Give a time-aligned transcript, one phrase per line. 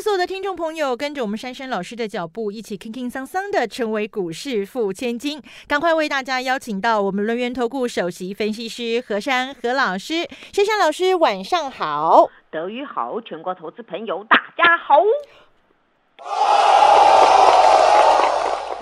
[0.00, 5.42] 所有的听众朋友跟着我们珊珊老师的脚步，一起轻轻桑桑的成为股市富千金。
[5.66, 15.02] 赶快为大家邀请到我们轮源投顾首席分析师何珊何老师，珊珊老师晚上好，德语好，全国投资朋友大家好。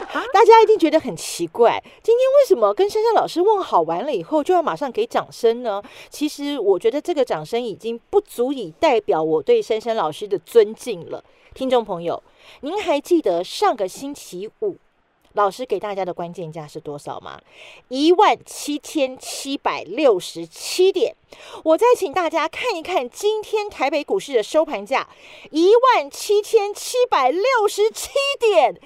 [0.33, 5.82] 大家一定觉得很奇怪，今天为什么跟珊珊老师问好完了以后就要马上给掌声呢？
[6.09, 11.23] 其实我觉得这个掌声已经不足以代表我对珊珊老师的尊敬了。
[11.55, 12.23] 听众朋友，
[12.60, 14.77] 您还记得上个星期五？
[15.36, 17.38] 老师给大家的关键价是多少吗？
[17.88, 21.14] 一万七千七百六十七点。
[21.62, 25.06] 我再请大家看一看今天台北股市的收盘价，
[25.51, 28.09] 一万七千七百六十七
[28.40, 28.80] 点，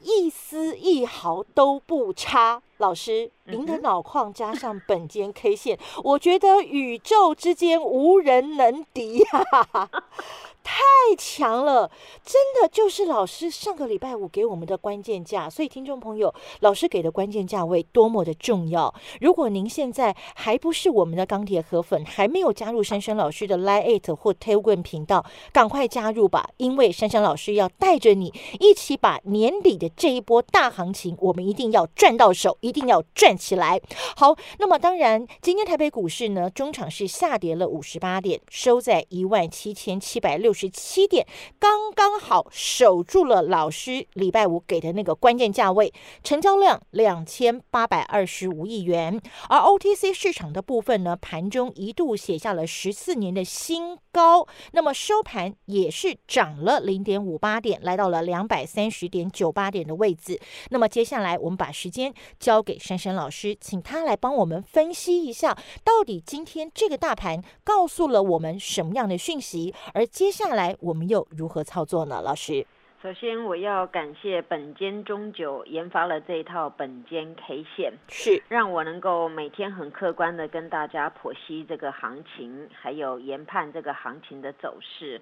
[0.00, 2.60] 一丝一毫都不差。
[2.78, 9.88] 老师，您的脑矿加上本间 K 线，我觉得宇宙之间无人能敌呀！
[10.62, 10.82] 太
[11.18, 11.90] 强了，
[12.24, 18.94] 真的就是老师上个礼拜五给我们的关键价，所以听众朋友，老师给的关键价位多么的重要。
[19.20, 33.80] 如果您现在还不是我们的钢铁河粉，还没有加入珊珊老师的 Line Eight 或 Telegram 频道，赶快加入吧，因为珊珊老师要带着你一起把年底的这一波大行情，我们一定要赚到手，一定要赚起来。
[34.16, 40.51] 好，那么当然，今天台北股市呢，中场是下跌了五十八点，收在一万七千七百六。
[40.52, 41.26] 十七点，
[41.58, 49.20] 刚刚好守住了老师礼拜五给的那个关键价位，成交量两千八百二十五亿元。
[49.48, 60.40] 而 OTC 市场的部分呢，盘中一度写下了十四年的新高，那么收盘也是涨了零点五八点，来到了两百三十点九八点的位置。
[60.70, 72.20] 那么接下来我们把时间交给珊珊老师，请他来帮我们分析一下，到底今天这个大盘告诉了我们什么样的讯息，而接下下来我们又如何操作呢？
[72.20, 72.66] 老师，
[73.00, 85.20] 首先我要感谢本间中酒研发了这一套本间 K 线，是让我能够每天很客观的跟大家剖析这个行情，还有研判这个行情的走势。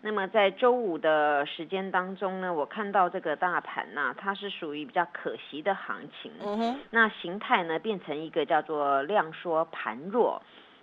[0.00, 10.42] 那么在周五的时间当中呢，我看到这个大盘呐，它是属于比较可惜的行情，嗯哼，那形态呢变成一个叫做量缩盘弱。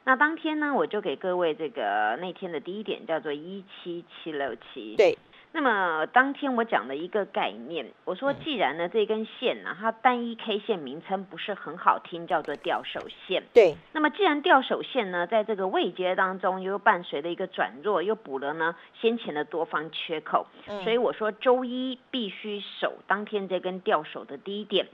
[0.09, 4.95] 那当天呢，我就给各位这个那天的第一点叫做一七七六七。
[4.97, 5.15] 对。
[5.51, 13.43] 那么当天我讲的一个概念，我说既然呢这根线呢，它单一 K 线名称不是很好听，叫做吊手线。
[13.53, 13.75] 对。
[13.93, 20.47] 那么既然吊手线呢，在这个位阶当中又伴随着一个转弱，又补了呢先前的多方缺口，
[20.83, 24.87] 所以我说周一必须守当天这根吊手的低点。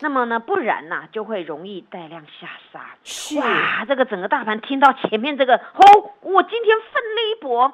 [0.00, 2.96] 那么呢，不然呢，就会容易带量下杀。
[3.40, 7.72] 哇，这个整个大盘听到前面这个，哦，我今天奋力一搏，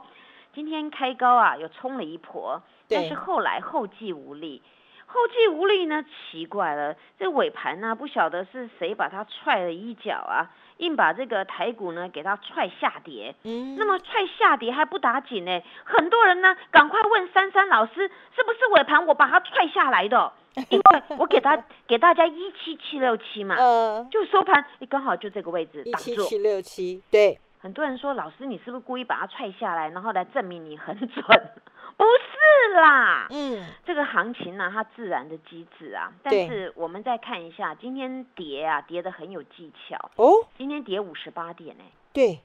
[0.54, 4.62] 今天开高啊，又冲了一波，但是后来后继无力。
[5.06, 13.34] 后继无力呢，奇怪了，这尾盘呢，不晓得是谁把它踹了一脚啊，硬把这个台股呢给它踹下跌。
[13.44, 17.92] 嗯，那么踹下跌还不打紧呢，很多人呢赶快问珊珊老师，
[18.34, 20.32] 是不是尾盘我把它踹下来的？
[20.70, 26.10] 因为我给他给大家一七七六七嘛，呃，就收盘，你刚好就这个位置挡住。
[26.10, 27.38] 一七七六七，对。
[27.60, 31.24] 很多人说老师你是不是故意把它踹下来，然后来证明你很准？
[31.96, 36.12] 不是啦，嗯，这个行情呢，它自然的机制啊。
[36.22, 39.96] 但是我们再看一下，今天跌啊，跌的很有技巧。
[40.16, 40.46] 哦。
[40.58, 41.84] 今天跌五十八点呢。
[42.12, 42.40] 对。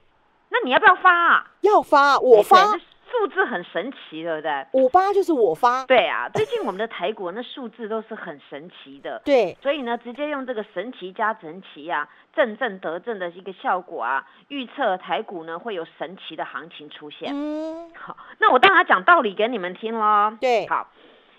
[0.50, 1.52] 那你要不要发啊？
[1.62, 2.80] 要发，我发。
[3.12, 4.66] 数字很神奇，对不对？
[4.74, 5.86] 五八就是我发。
[5.86, 9.22] 对啊，最近我们的台股那数字都是很神奇的。
[9.26, 17.32] 对，所以呢，直接用这个神奇加神奇啊，正正得正的一个效果啊，预测台股呢会有神奇的行情出现。
[17.34, 20.38] 嗯，好，那我当然讲道理给你们听喽。
[20.40, 20.90] 对，好，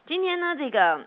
[0.07, 1.07] 今天呢这个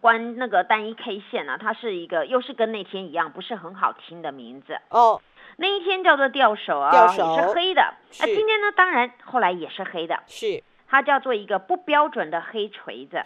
[0.00, 5.20] 关那个单一 K 线呢，它是一个又是跟那天一样不是很好听的名字哦。
[5.56, 7.22] 那一天叫做吊手啊，也是
[7.54, 7.94] 黑的。
[8.20, 10.20] 那今天呢，当然后来也是黑的。
[10.26, 13.22] 是，它叫做一个不标准的黑锤子。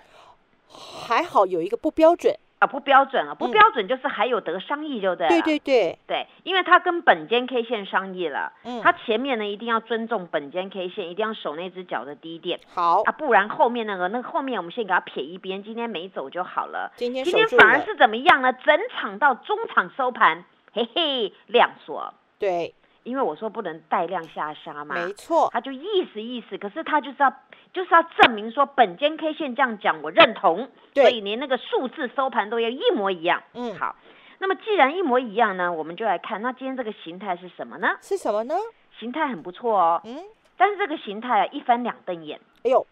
[0.69, 5.31] 还好有一个不标准啊，不标准啊，不标准就是还有得商议就对了。
[5.31, 12.58] 对对对对，因为它跟本间 K 线商议了，嗯，它前面呢一定要尊重本间 K 线，一定要守那只脚的低点。
[12.75, 16.90] 好啊，不然后面那个那个后面我们先给它撇一边，今天没走就好了。
[16.96, 18.52] 今天今天反而是怎么样呢？
[18.52, 20.44] 整场到中场收盘，
[20.76, 22.12] 嘿嘿，亮说。
[22.38, 27.32] 对，因为我说不能带量下杀嘛，没错，他就意思意思，可是他就是要
[27.73, 33.43] 就是要证明说本间 K 线这样讲我认同，所以连那个数字收盘都要一模一样。
[33.55, 33.96] 嗯，好，
[34.38, 37.96] 那么既然一模一样呢，我们就来看那今天这个形态是什么呢？
[38.02, 38.55] 是什么呢？
[38.99, 40.22] 形态很不错哦，嗯，
[40.58, 42.87] 但是这个形态啊一翻两瞪眼，哎呦，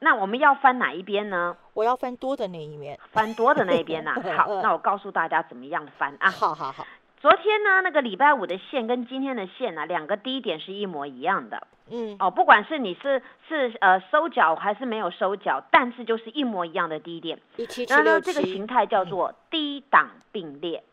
[0.00, 1.56] 那我们要翻哪一边呢？
[1.74, 2.98] 我要翻多的那一面。
[3.12, 6.30] 翻多的那一边呐、好，那我告诉大家怎么样翻啊。
[6.30, 6.86] 好好好，
[7.24, 12.30] 昨天呢，那个礼拜五的线跟今天的线呢、两个低点是一模一样的嗯，哦。
[12.30, 17.40] 不管是你是是呃收脚还是没有收脚，但是就是一模一样的低点。
[17.56, 18.66] 一七七然后六呢，这个形七。
[18.66, 20.84] 态叫做低档并列。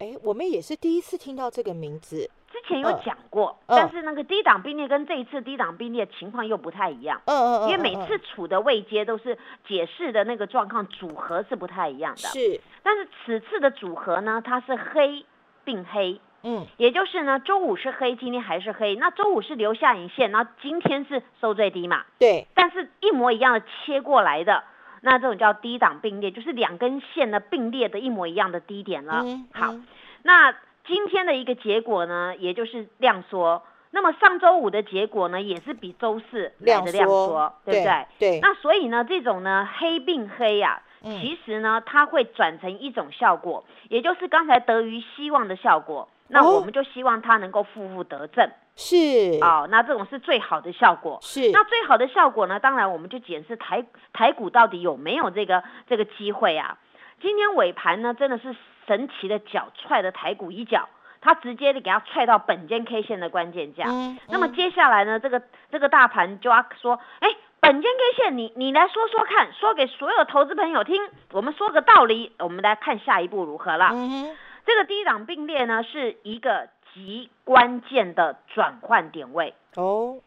[0.00, 2.28] 哎，我们也是第一次听到这个名字。
[2.50, 7.22] 之前有嗯讲过，嗯但是那个低档并列跟这一次低档并列情况又不太一样。
[7.26, 9.38] 嗯嗯嗯，因为每嗯次处的位阶都是
[9.68, 15.24] 解释的那个状况组合是不太一样的，是，但是此次的组合呢，它是黑
[15.64, 24.64] 并黑，嗯，也就是呢，周五是黑，今天还是黑，那周五是留下影线，然后今天是收最低嘛，对，但是一模一样的切过来的，
[25.00, 29.22] 那这种叫低档并列，就是两根线呢并列的一模一样的低点了。
[29.24, 29.86] 嗯，好，嗯
[30.22, 30.54] 那
[30.86, 33.62] 今天的一个结果呢，也就是量缩。
[33.94, 37.26] 那么上周五的结果呢，也是比周四来量的量缩。
[37.28, 38.06] 缩，对不对？
[38.18, 46.08] 对，那所以呢，这种呢黑并黑呀、嗯其实呢它会转成一种效果，也就是刚才得于希望的效果。
[46.28, 48.96] 那哦我们就希望它能够负负得正是，
[49.42, 51.18] 哦，那这种是最好的效果。
[51.20, 53.84] 是，那最好的效果呢，当然我们就检视台
[54.14, 56.78] 台股到底有没有这个这个机会啊。
[57.20, 58.56] 今天尾盘呢，真的是
[58.86, 60.88] 神奇的脚踹的台股一脚，
[61.20, 63.84] 它直接的给它踹到本间 K 线的关键价。
[63.88, 67.28] 嗯，那么嗯接下来呢，这个这个大盘就要说，哎，
[67.62, 71.00] 本间 K 线你你来说说看，说给所有投资朋友听，
[71.30, 73.90] 我们说个道理，我们来看下一步如何啦。
[73.92, 74.36] 嗯哼，
[74.66, 80.18] 这个低档并列呢，是一个极关键的转换点位，哦，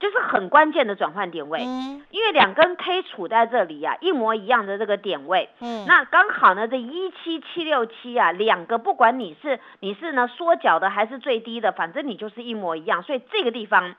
[0.00, 1.62] 就是很关键的转换点位。
[1.64, 13.94] 嗯因为两根 K 处在这里啊，一模一样的这个点位，嗯，那刚好呢，这一七七六七啊，两个不管你是你是呢缩脚的还是最低的，反正你就是一模一样，所以这个地方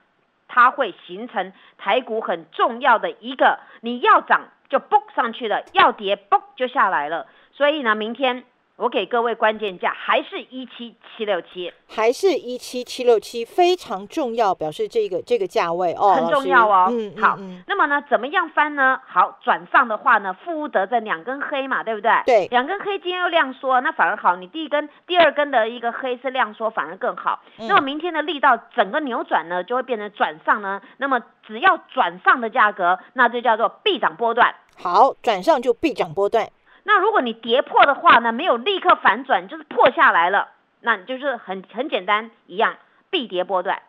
[0.47, 8.43] 它会形成台股很重要的一个，你要涨就嘣上去了，要跌嘣就下来了，所以呢，明天
[8.75, 16.87] 我给各位关键价还是一七七六七，还是一七七六七非常重要，表示这个这个价位哦，很重要哦。
[16.89, 18.99] 嗯，好，嗯嗯那么呢，怎么样翻呢？
[19.05, 22.11] 好，转上的话呢，负得正两根黑嘛，对不对？
[22.25, 24.35] 对两根黑今天又量缩，那反而好。
[24.37, 27.41] 你第一根、第二根的一个黑是量缩，反而更好。
[27.59, 30.81] 嗯那么明天的力道整个扭转呢，就会变成转上呢。
[30.97, 34.55] 那么只要转上的价格，那就叫做必涨波段。
[34.81, 36.49] 好，转上就必涨波段，
[36.83, 40.50] 那如果你跌破的话呢，没有立刻反转，就是破下来了，
[40.81, 42.75] 那你就是很很简单一样，
[43.09, 43.81] 必跌波段。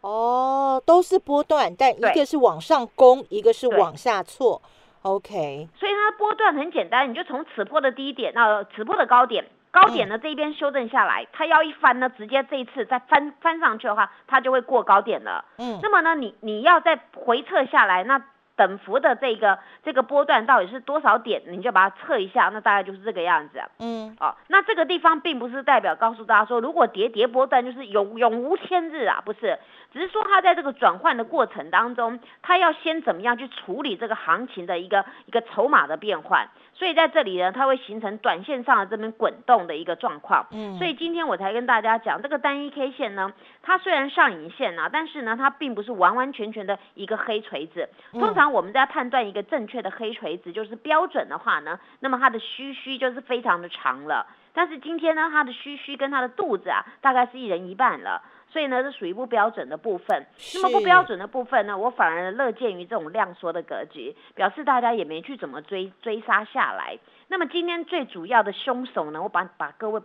[0.00, 4.60] 哦，都是波段，但一对个是往上攻，一个是往下挫
[5.02, 15.44] ，OK，所以它的波段很简单，你就从此波的低点到此波的高点，高点呢这一边修正下来，它要一翻呢，直接这一次再翻翻上去的话，它就会过高点了。
[15.56, 18.22] 嗯那么呢，你你要再回撤下来，那
[18.56, 23.68] 等幅的这个这个波段到底是多少点，你就把它测一下，那大概就是这个样子啊。
[23.78, 29.58] 嗯，哦，那这个地方并不是代表告诉大家说，如果跌跌波段就是永永无天日啊，不是，
[29.92, 40.46] 只是说它在这个转换的过程当中，它要先怎么样去处理这个行情的一个一个筹码的变换，所以在这里呢，它会形成短线上的这边滚动的一个状况。
[40.50, 47.88] 嗯所以今天我才跟大家讲，这个单一 K 线呢，它虽然上影线啊，但是呢，它并不是完完全全的一个黑锤子。
[48.12, 54.26] 通常我们在判断一个正确的黑锤子，就是标准的话呢，那么它的须须就是非常的长了。
[54.52, 58.22] 但是今天呢，它的须须跟它的肚子啊，大概是一人一半了。
[58.54, 60.24] 所以呢，这属于不标准的部分。
[60.54, 66.96] 那么不标准的部分呢，我反而乐见于这种量缩的格局，表示大家也没去怎么追追杀下来。
[67.26, 70.00] 那么今天最主要的凶手呢，我把把各位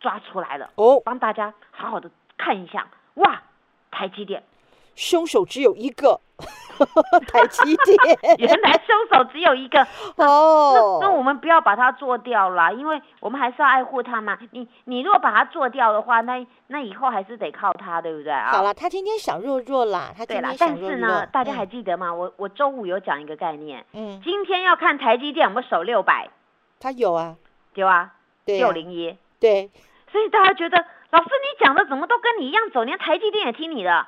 [0.00, 2.88] 抓出来了，哦，帮大家好好的看一下。
[3.16, 3.42] 哇，
[3.90, 4.42] 台积电，
[4.94, 6.22] 凶手只有一个，
[7.32, 9.80] 台积电原来凶手只有一个。
[10.16, 10.98] 哦。
[11.00, 14.36] 那，那我们不要把它做掉啦，因为我们还是要爱护它嘛。
[14.50, 18.32] 你你如果把它做掉的话，那那以后还是得靠它，对不对？
[18.32, 18.50] 啊？
[18.52, 22.12] 好了，他今天想弱弱啦，他对啦今天，想弱但是呢，，大家还嗯记得吗？
[22.12, 26.28] 我我周五有讲一个概念，嗯，今天要看台积电有没有守六百，
[26.78, 27.36] 他有啊，
[27.72, 28.12] 对吧？
[28.44, 28.58] 对啊。
[28.58, 29.70] 六零一，对，
[30.12, 34.06] 所以大家觉得老师你讲的怎么都跟你一样走，连台积电也听你的，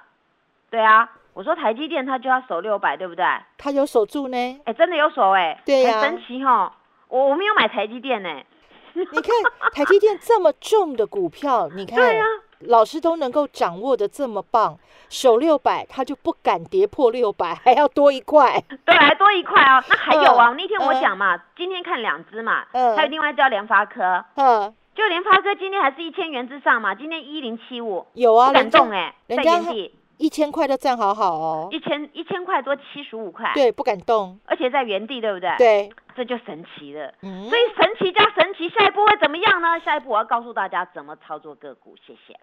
[0.70, 3.24] 对啊，我说台积电它就要守六百，对不对？
[3.56, 4.60] 它有守住呢。
[4.64, 6.00] 哎，真的有守哎，对呀。
[6.00, 6.74] 很神奇哈、
[7.06, 8.28] 我我没有买台积电呢，
[8.92, 9.30] 你看
[9.72, 12.24] 台积电这么重的股票，你看，对呀、
[12.62, 14.76] 老师都能够掌握的这么棒，
[15.08, 18.60] 守六百他就不敢跌破六百， 还要多一块。
[18.84, 19.80] 对，还多一块哦。
[19.88, 22.96] 那还有啊，那天我讲嘛，今天看两只嘛，嗯。
[22.96, 37.14] 还有另外一只叫联发科，嗯，就联发科今天还是一千元之上嘛，今天一零七五，有啊，不敢人家动哎，在人家原地一千块都站好好哦，一千一千块多七十五块，对，不敢动，而且在原地，对不对？，对，这就神奇了。
[37.22, 39.80] 嗯所，以神奇加神奇，下一步会怎么样呢？
[39.84, 42.38] 下一步我要告诉大家怎么操作个股，谢谢。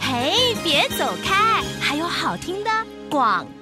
[0.00, 2.70] 嘿，别走开，还有好听的
[3.10, 3.61] 广告。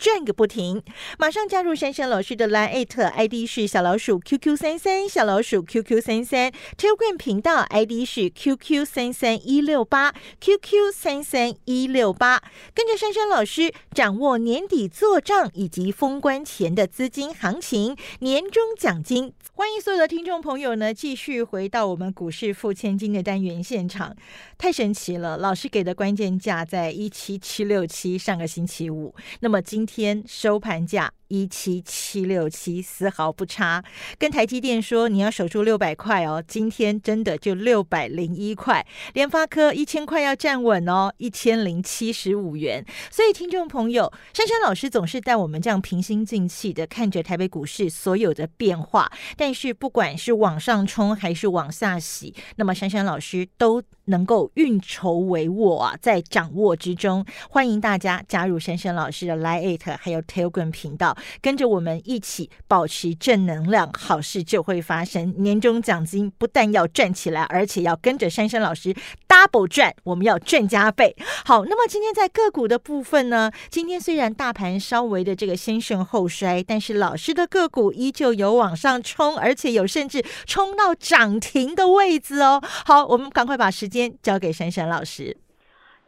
[0.00, 0.82] 转个不停！
[1.18, 12.42] 马上加入珊珊老师的 Line ID 是小老鼠 QQ 三三，小老鼠 QQ 三三，Telegram 频道 ID 是 QQ 三三一六八，QQ 三三一六八，
[12.72, 19.34] 跟着珊珊老师掌握年底做账以及封关前的资金行情、年终奖金。
[19.52, 24.16] 欢迎所有的听众朋友呢，继续回到我们股市付千金的单元现场，
[24.56, 25.36] 太神奇了！
[25.36, 31.12] 老师给的关键价在一七七六七，上个星期五，那么今天收盘价。
[31.30, 33.82] 一七七六七，丝毫不差。
[34.18, 38.84] 跟台积电说你要守住六百块哦，今天真的就六百零一块。
[39.14, 42.84] 联发科一千块要站稳哦，一千零七十五元。
[43.10, 57.24] 所以听众朋友，珊珊老师总是带我们这样平心静气的看着台北股市所有的变化，但是不管是往上冲还是往下洗，那么珊珊老师都能够运筹帷幄啊，在掌握之中。
[57.48, 65.34] 欢迎大家加入珊珊老师的 Line 还有 Telegram 频道，跟着我们一起保持正能量，好事就会发生。
[65.38, 68.94] 年终奖金不但要赚起来，而且要跟着珊珊老师
[69.28, 71.14] double 赚，我们要赚加倍。
[71.44, 82.62] 好，那么今天在个股的部分呢，今天虽然大盘稍微的这个先盛后衰，但是老师的个股依旧有往上冲，而且有甚至冲到涨停的位置哦。
[82.84, 85.36] 好，我们赶快把时间交给珊珊老师。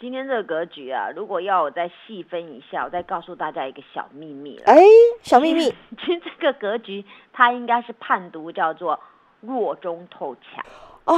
[0.03, 4.65] 今天这个格局啊，如果要我再细分一下，我再告诉大家一个小秘密了。
[4.67, 4.83] 哎，
[5.23, 8.99] 小秘密，其实 这个格局它应该是判读叫做
[9.41, 10.65] 弱中透强。
[11.05, 11.15] 啊，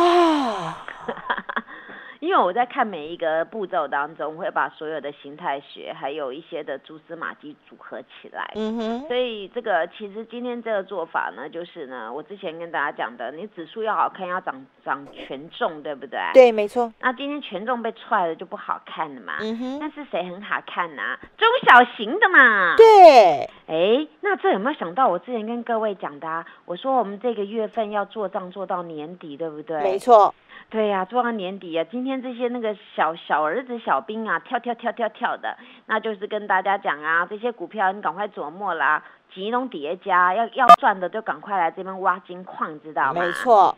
[2.25, 8.51] 因为我在看每一个步骤当中，会把所有的形态学还有一些的蛛丝马迹组合起来。
[8.55, 16.19] 嗯哼，所以这个其实今天这个做法呢，就是呢，我之前跟大家讲的，你指数要好看，要涨涨权重，对不对？。
[16.33, 19.35] 对，没错，那今天权重被踹了就不好看了嘛。
[19.41, 22.75] 嗯哼，但是谁很好看呐、中小型的嘛。。
[22.79, 26.45] 对，哎，那这有没有想到我之前跟各位讲的、啊？
[26.67, 29.83] 我说我们这个月份要做账做到年底，对不对？
[29.83, 29.99] 没。
[29.99, 30.35] 错，
[30.69, 35.57] 对呀、做到年底啊，今天这些那个小小儿子、小兵啊，跳跳跳跳跳的，
[35.87, 39.03] 那就是跟大家讲啊，这些股票你赶快琢磨啦，
[39.33, 43.23] 集中叠加，要要赚的就赶快来这边挖金矿，知道吗？
[43.23, 43.33] 没。
[43.33, 43.75] 错，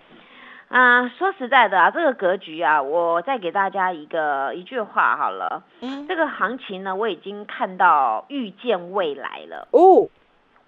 [0.69, 9.69] 啊、说实在的啊，这个格局啊，我再给大家一个一句话好了，嗯，这个行情呢，我已经看到预见未来了。
[9.71, 10.09] 哦，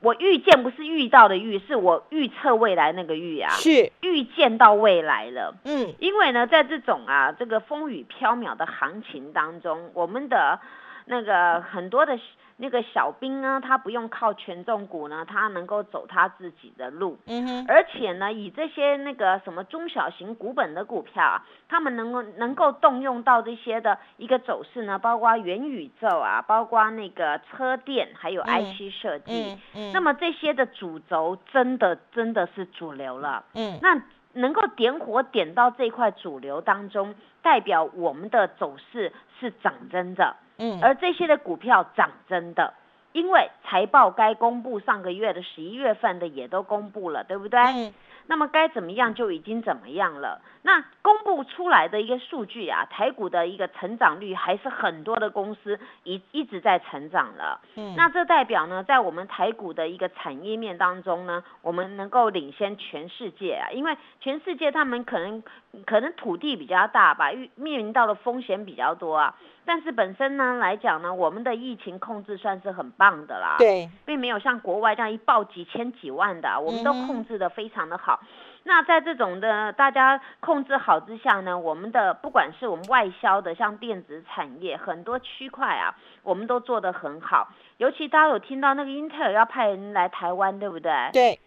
[0.01, 5.57] 我预见不是遇到的预，是我预测未来那个预啊，是，预见到未来了。
[5.65, 10.61] 嗯，因为呢，在这种啊这个风雨飘渺的行情当中，我们的
[11.07, 12.17] 那个很多的
[12.61, 17.17] 那个小兵呢，他不用靠权重股呢，他能够走他自己的路。
[17.27, 29.53] 嗯哼，而且呢，以这些那个什么中小型股本的股票啊，他们能够能够动用到这些的一个走势呢，包括元宇宙啊，包括那个车电，还有嗯 IC 设计。
[29.53, 33.45] 嗯嗯，那么这些的主轴真的真的是主流了。
[33.55, 42.75] 嗯，那能够点火点到这块主流当中，代表我们的走势是涨真的，嗯，而这些的股票涨真的。
[43.13, 47.59] 因为财报该公布，上个月的十一月份的也都公布了，对不对？
[47.59, 47.93] 嗯，
[48.27, 50.41] 那么该怎么样就已经怎么样了。
[50.63, 57.61] 那公布出来的一个数据啊，台股的一个成长率还是很多的公司一一直在成长了。
[57.77, 65.43] 嗯，那这代表呢，在我们台股的一个产业面当中呢，我们能够领先全世界啊，因为全世界他们可能
[65.87, 69.35] 可能土地比较大吧，遇面临到的风险比较多啊。
[69.69, 78.19] 但是本身呢来讲呢，我们的疫情控制算是很棒的啦，，对，并没有像国外这样一爆几千几万的，我们都控制的非常的好。
[78.65, 87.49] 那在这种的大家控制好之下呢，我们的不管是我们外销的，像电子产业很多区块啊，我们都做得很好。
[87.77, 91.11] 尤其大家有听到那个英特尔要派人来台湾，对不对？
[91.13, 91.41] 对，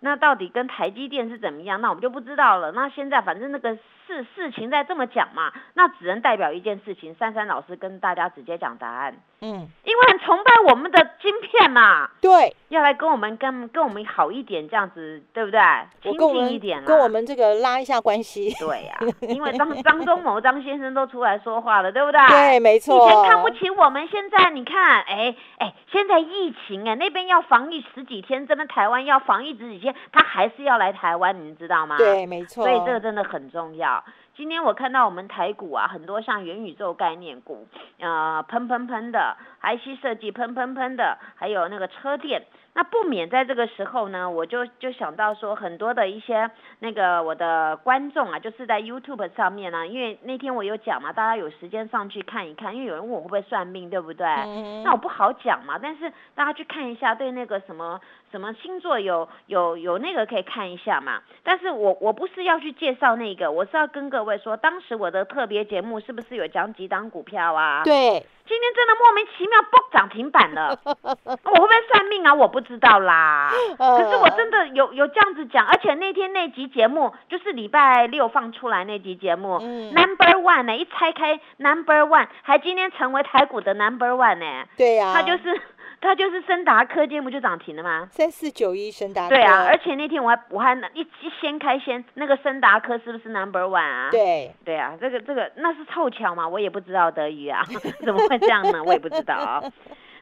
[0.00, 1.80] 那到底跟台积电是怎么样？
[1.80, 2.72] 那我们就不知道了。
[2.72, 7.14] 那现在反正那个事事情在这么讲嘛，那只能代表一件事情。
[7.18, 15.60] 珊珊老师跟大家直接讲答案，嗯，因为很崇拜我们的晶片嘛，对，要来跟我们跟跟我们好一点，这样子对不对？
[16.02, 16.84] 亲近一点啦。
[16.86, 18.98] 跟我们这个拉一下关系，对呀、
[19.28, 22.18] 因为张张忠谋张先生都出来说话了，对不对？
[22.28, 33.97] 对，没错以，前看不起我们，现在你看，哎哎，现在疫情哎，那边要防疫十几天，这边台湾要防疫十几天，他还是要来台湾，你知道吗？，对，没错，所以这个真的很重要。
[34.38, 37.66] 今天我看到我们台股啊，很多像元宇宙概念股，
[37.98, 42.44] 呃，喷喷喷的，IC 设计喷喷喷的，还有那个车电。
[42.74, 54.24] 那不免在这个时候呢，我就就想到说，很多的一些那个我的观众啊，就是在 YouTube 上面呢、因为那天我有讲嘛，大家有时间上去看一看，因为有人问我会不会算命，对不对？
[54.24, 61.20] 嗯那我不好讲嘛，但是大家去看一下，对那个什么什么星座有有有那个可以看一下嘛。
[61.42, 72.34] 但是我我不是要去介绍那个，我是要跟各位说，当时我的特别节目是不是有讲几档股票啊？，对，今天真的莫名其妙不涨停板了，我 会不会算命啊？
[72.34, 73.50] 我不知道啦。
[73.78, 84.64] 可是我呃真的有有这样子讲，而且那天那集节目就是礼拜六放出来那集节目、嗯 n u m b e r one 呢，一拆开 Number One，还今天成为台股的 Number One 呢。
[84.76, 85.60] 对呀，他就是
[86.00, 88.08] 它就是森达科今天不就涨停了吗？
[88.10, 94.08] 三四九一深达对啊，科而且那天我还我还一一掀开先那个森达科是不是 Number One 啊？
[94.10, 97.64] 对，对啊，这个这个那是凑巧嘛，我也不知道德语啊，
[98.04, 98.82] 怎么会这样呢？
[98.84, 99.62] 我也不知道啊。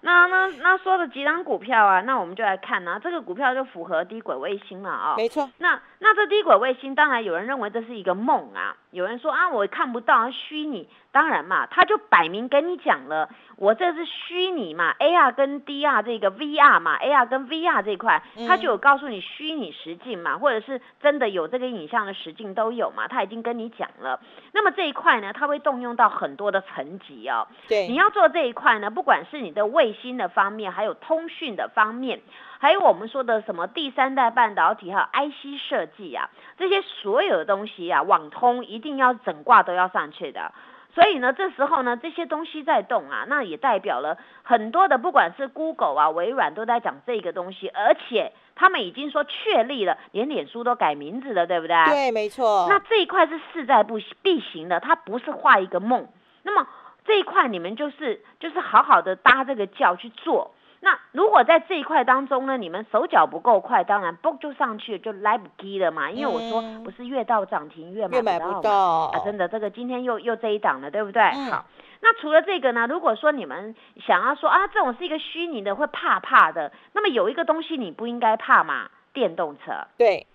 [0.03, 10.89] 那那那说的几档股票啊，那我们就来看啊，这个股票就符合低轨卫星了啊、没错，那那这低轨卫星，当然有人认为这是一个梦啊，有人说啊我看不到，虚拟。
[11.13, 24.21] 当然嘛，他就摆明跟你讲了，我这是虚拟嘛，AR 跟 DR 这个 VR 嘛，AR 跟 VR 这一块，它就有告诉你虚拟实境嘛，或者是真的有这个影像的实境都有嘛，它已经跟你讲了。
[24.53, 27.49] 那么这一块呢，它会动用到很多的层级哦。
[27.67, 32.21] 对，你要做这一块呢，不管是你的卫星的方面，还有通讯的方面，
[32.59, 40.53] 还有我们说的什么第三代半导体，还有 IC 设计啊，这些所有的东西啊，网通一定要整挂都要上去的。
[40.97, 51.77] 所以呢，这时候呢，这些东西在动啊，那也代表了很多的，不管是 Google 啊、微软都在讲这个东西，而且他们已经说确立了，连脸书都改名字了，对不对？
[51.85, 56.09] 对，没错，那这一块是势在不必行的，它不是画一个梦。
[56.43, 56.67] 那么
[57.05, 60.55] 这一块你们就是就是好好的搭这个教去做。
[60.81, 66.11] 那如果在这一块当中呢，你们手脚不够快，当然嘣就上去就来不及了嘛。
[66.11, 71.23] 因为我说嗯不是越到涨停越越买不到啊，真的这个今天又又这一档了，对不对？
[71.23, 71.65] 嗯好。
[72.03, 72.87] 那除了这个呢？
[72.87, 73.75] 如果说你们
[74.07, 79.73] 想要说啊，这种是一个虚拟的，会怕怕的，那么有一个东西你不应该怕嘛，电动车。
[79.97, 80.27] 对，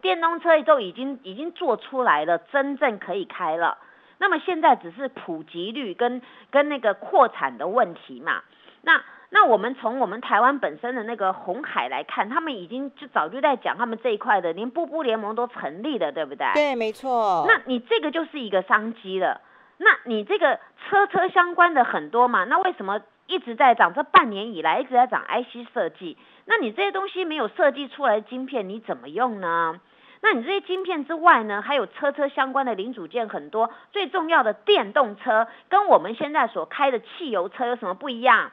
[0.00, 3.76] 电动车都已经已经做出来了，真正可以开了。
[4.18, 8.42] 那么现在只是普及率跟跟那个扩产的问题嘛。
[8.82, 9.02] 那
[9.44, 16.46] 那我们从我们台湾本身的那个红海来看，他们已经就早就在讲他们这一块的，连步步联盟都成立了，对不对？
[16.54, 19.42] 对，没错，那你这个就是一个商机了。
[19.76, 23.92] 那你这个车车相关的很多嘛，那为什么一直在涨？
[23.92, 29.78] 这半年以来一直在涨 IC 设计，那你这些东西没有设计出来的晶片，你怎么用呢？
[30.22, 38.50] 那你这些晶片之外呢，还有车车相关的零组件很多，最重要的电动车跟我们现在所开的汽油车有什么不一样？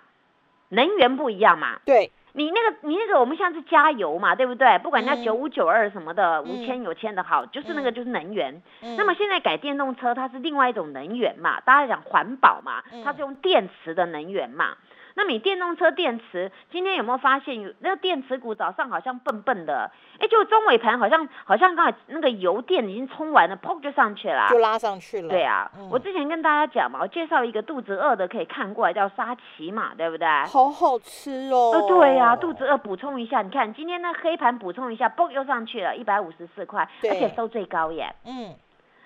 [0.72, 4.80] 能源不一样嘛，对，你那个，你那个，我们像是加油嘛，对不对？
[4.80, 5.24] 不管人家嗯。
[5.24, 6.46] 九五九二什么的，嗯。
[6.46, 7.94] 无铅有铅的好，就是那个嗯。
[7.94, 8.62] 就是能源。
[8.82, 8.96] 嗯。
[8.96, 14.78] 那么现在改电动车，它是另外一种能源嘛，大家讲环保嘛，它嗯是用电池的能源嘛。
[15.15, 24.47] 那你电动车电池，今天有没有发现有那个电池股早上好像笨笨的，哎，就中尾盘好像好像刚才那个油电已经充完了，砰就上去了。
[24.50, 30.28] 就拉上去了，对啊，嗯我之前跟大家讲嘛，我介绍一个肚子饿的可以看过来叫沙琪玛，对不对？
[30.45, 38.15] 好好吃哦，呃，对呀、肚子饿补充一下，你看今天那黑盘补充一下，嘣又上去了，一百五十四块，而且对收最高耶。
[38.26, 38.56] 嗯，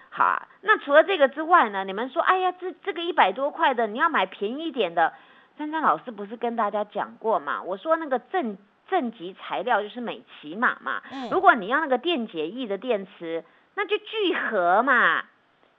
[0.09, 5.11] 好啊，那除了这个之外呢，你们说，哎呀，这这个一百多块的，你要买便宜一点的。
[5.57, 7.61] 珊珊老师不是跟大家讲过嘛？
[7.63, 8.57] 我说那个正
[8.89, 11.01] 正极材料就是美骑马嘛。
[11.11, 13.43] 嗯如果你要那个电解液的电池，
[13.75, 15.23] 那就聚合嘛。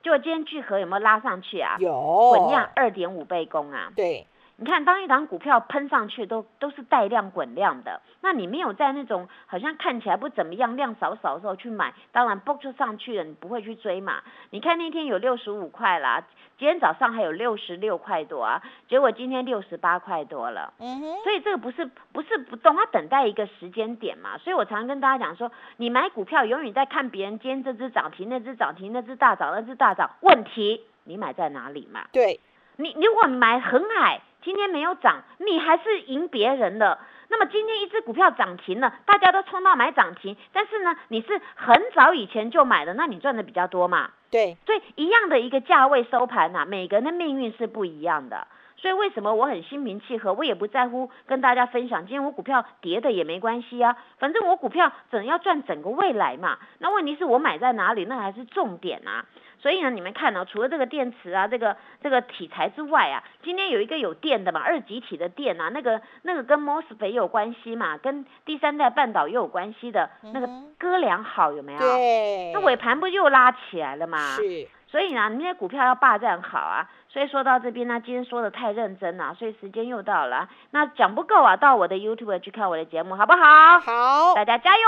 [0.02, 1.76] 结果今天聚合有没有拉上去啊？
[1.80, 3.90] 有混量二点五倍功啊！
[3.96, 4.26] 对，
[4.58, 8.00] 你看，当一档股票喷上去，都都是带量滚量的。
[8.22, 14.22] 那你没有在那种好像看起来不怎么样、量少少的时候去买，当然 book 就上去了，你不会去追嘛。
[14.50, 16.24] 你看那天有六十五块啦，
[16.58, 20.72] 今天早上还有六十六块多啊，结果今天六十八块多了。
[20.78, 24.38] 嗯哼，所以这个不是不是不动，它等待一个时间点嘛。
[24.38, 32.06] 所以我常常跟大家讲说，你买股票永远在看别人今天这只涨停、那只涨停、那只大涨、那只大涨，问题你买在哪里嘛？
[32.10, 32.40] 对，
[32.76, 36.98] 你如果买很矮，今天没有涨，你还是赢别人的。
[37.28, 44.10] 那么今天一只股票涨停了，大家都冲到买涨停，但是呢，你是很早以前就买的，那你赚的比较多嘛？
[44.30, 48.46] 对，所以一样的一个价位收盘呐、每个人的命运是不一样的。
[48.76, 56.58] 所以为什么我很心平气和，我也不在乎跟大家分享，今天我股票跌的也没关系啊，反正我股票整要赚整个未来嘛。
[56.78, 59.24] 那问题是我买在哪里，那还是重点啊。
[59.58, 71.78] 所以呢，你们看呢、除了这个电池啊，这个这个题材之外啊，今天有一个有电的嘛，二极体的电啊，那个那个跟 MOSFET 有关系嘛，跟第三代半导也有关系的，那个嗯哥俩好有没有？
[71.78, 74.18] 对，那尾盘不又拉起来了嘛？
[74.36, 76.88] 是，所以呢，你那股票要霸占好啊。
[77.16, 80.46] 所以说到这边呢，今天说的太认真了，所以时间又到了。
[80.72, 83.80] 那讲不够啊，到我的 YouTube 去看我的节目，好不好？
[83.80, 84.82] 好，大家加油！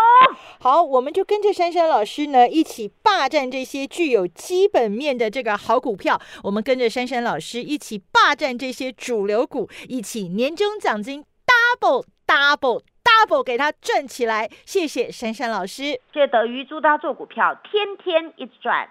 [0.60, 6.20] 好，我们就跟着珊珊老师呢，一起霸占这些具有基本面的这个好股票。
[6.42, 14.46] 我们跟着珊珊老师一起霸占这些主流股，一起年终奖金 double double double 给它赚起来。
[14.66, 15.82] 谢谢珊珊老师。
[16.12, 18.90] 谢谢德瑜，祝大家做股票天天一直赚。